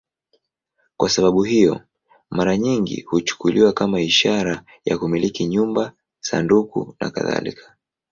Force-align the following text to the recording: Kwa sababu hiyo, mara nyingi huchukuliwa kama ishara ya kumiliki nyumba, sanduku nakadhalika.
Kwa 0.97 1.09
sababu 1.09 1.43
hiyo, 1.43 1.81
mara 2.29 2.57
nyingi 2.57 3.01
huchukuliwa 3.01 3.73
kama 3.73 4.01
ishara 4.01 4.63
ya 4.85 4.97
kumiliki 4.97 5.45
nyumba, 5.47 5.93
sanduku 6.19 6.95
nakadhalika. 6.99 7.75